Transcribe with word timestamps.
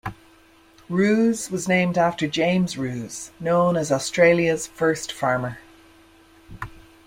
Ruse 0.89 1.51
was 1.51 1.67
named 1.67 1.95
after 1.95 2.25
James 2.25 2.75
Ruse, 2.75 3.29
known 3.39 3.77
as 3.77 3.91
Australia's 3.91 4.65
first 4.65 5.11
farmer. 5.11 5.59